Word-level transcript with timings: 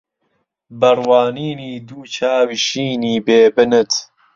بە 0.79 0.89
ڕوانینی 0.99 1.71
دوو 1.87 2.01
چاوی 2.15 2.57
شینی 2.67 3.15
بێ 3.25 3.41
بنت 3.55 3.91